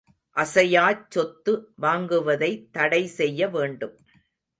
[0.35, 1.53] அசையாச் சொத்து
[1.81, 3.95] வாங்குவதைத் தடை செய்ய வேண்டும்.